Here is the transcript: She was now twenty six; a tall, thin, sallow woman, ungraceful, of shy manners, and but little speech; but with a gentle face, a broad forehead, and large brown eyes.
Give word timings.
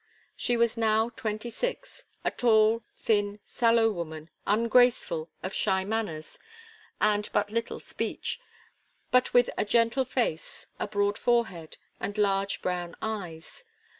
She 0.35 0.57
was 0.57 0.77
now 0.77 1.09
twenty 1.09 1.51
six; 1.51 2.05
a 2.25 2.31
tall, 2.31 2.81
thin, 2.97 3.39
sallow 3.45 3.91
woman, 3.91 4.31
ungraceful, 4.47 5.29
of 5.43 5.53
shy 5.53 5.85
manners, 5.85 6.39
and 6.99 7.29
but 7.33 7.51
little 7.51 7.79
speech; 7.79 8.39
but 9.11 9.31
with 9.31 9.51
a 9.59 9.63
gentle 9.63 10.05
face, 10.05 10.65
a 10.79 10.87
broad 10.87 11.19
forehead, 11.19 11.77
and 11.99 12.17
large 12.17 12.63
brown 12.63 12.95
eyes. 12.99 13.63